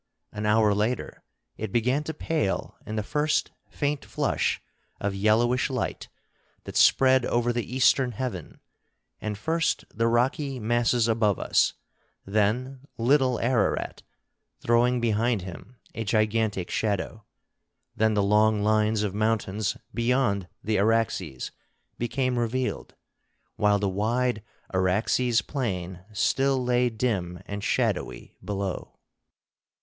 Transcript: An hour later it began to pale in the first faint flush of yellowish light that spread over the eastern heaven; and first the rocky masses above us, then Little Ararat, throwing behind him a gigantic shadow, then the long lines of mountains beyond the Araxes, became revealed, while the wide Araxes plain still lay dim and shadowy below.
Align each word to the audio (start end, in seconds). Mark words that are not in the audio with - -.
An 0.31 0.47
hour 0.47 0.73
later 0.73 1.23
it 1.57 1.71
began 1.71 2.03
to 2.05 2.13
pale 2.15 2.75
in 2.87 2.95
the 2.95 3.03
first 3.03 3.51
faint 3.69 4.03
flush 4.03 4.59
of 4.99 5.13
yellowish 5.13 5.69
light 5.69 6.09
that 6.63 6.75
spread 6.75 7.23
over 7.27 7.53
the 7.53 7.71
eastern 7.71 8.13
heaven; 8.13 8.61
and 9.19 9.37
first 9.37 9.85
the 9.93 10.07
rocky 10.07 10.59
masses 10.59 11.07
above 11.07 11.37
us, 11.37 11.73
then 12.25 12.87
Little 12.97 13.39
Ararat, 13.41 14.01
throwing 14.59 15.01
behind 15.01 15.43
him 15.43 15.77
a 15.93 16.03
gigantic 16.03 16.71
shadow, 16.71 17.23
then 17.95 18.15
the 18.15 18.23
long 18.23 18.63
lines 18.63 19.03
of 19.03 19.13
mountains 19.13 19.77
beyond 19.93 20.47
the 20.63 20.79
Araxes, 20.79 21.51
became 21.99 22.39
revealed, 22.39 22.95
while 23.55 23.77
the 23.77 23.87
wide 23.87 24.41
Araxes 24.73 25.43
plain 25.43 26.03
still 26.11 26.57
lay 26.63 26.89
dim 26.89 27.39
and 27.45 27.63
shadowy 27.63 28.35
below. 28.43 28.97